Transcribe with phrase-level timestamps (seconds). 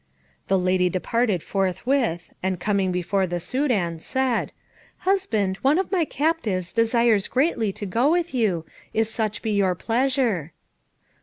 [0.47, 4.51] The lady departed forthwith, and coming before the Soudan, said,
[5.01, 9.75] "Husband, one of my captives desires greatly to go with you, if such be your
[9.75, 10.53] pleasure."